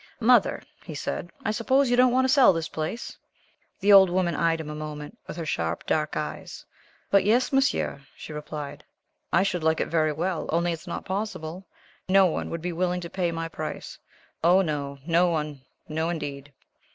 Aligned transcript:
"Mother," 0.19 0.63
he 0.83 0.95
said, 0.95 1.29
"I 1.45 1.51
suppose 1.51 1.91
you 1.91 1.95
don't 1.95 2.11
want 2.11 2.25
to 2.25 2.33
sell 2.33 2.53
this 2.53 2.67
place?" 2.69 3.15
The 3.81 3.93
old 3.93 4.09
woman 4.09 4.33
eyed 4.33 4.59
him 4.59 4.71
a 4.71 4.73
moment 4.73 5.15
with 5.27 5.37
her 5.37 5.45
sharp 5.45 5.85
dark 5.85 6.17
eyes. 6.17 6.65
"But, 7.11 7.23
yes, 7.23 7.53
Monsieur," 7.53 8.01
she 8.17 8.33
replied. 8.33 8.83
"I 9.31 9.43
should 9.43 9.63
like 9.63 9.79
it 9.79 9.89
very 9.89 10.11
well, 10.11 10.49
only 10.49 10.71
it 10.71 10.79
is 10.79 10.87
not 10.87 11.05
possible. 11.05 11.67
No 12.09 12.25
one 12.25 12.49
would 12.49 12.63
be 12.63 12.73
willing 12.73 13.01
to 13.01 13.11
pay 13.11 13.31
my 13.31 13.47
price. 13.47 13.99
Oh, 14.43 14.63
no, 14.63 14.97
no 15.05 15.27
one. 15.29 15.61
No, 15.87 16.09
indeed." 16.09 16.51